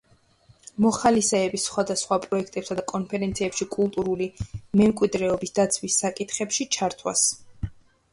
[0.03, 4.29] პროგრამა ითვალისწინებს მოხალისეების სხვადასხვა პროექტებსა და კონფერენციებში, კულტურული
[4.81, 7.27] მემკვიდრეობის დაცვის საკითხებში ჩართვას.